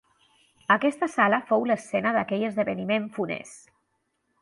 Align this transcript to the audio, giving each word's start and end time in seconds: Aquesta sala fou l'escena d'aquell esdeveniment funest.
Aquesta 0.75 1.09
sala 1.17 1.41
fou 1.51 1.67
l'escena 1.73 2.17
d'aquell 2.17 2.49
esdeveniment 2.51 3.09
funest. 3.19 3.75